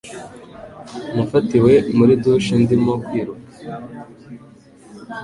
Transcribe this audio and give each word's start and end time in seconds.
Nafatiwe 1.15 1.73
muri 1.97 2.13
douche 2.23 2.55
ndimo 2.63 2.93
kwiruka. 3.05 3.51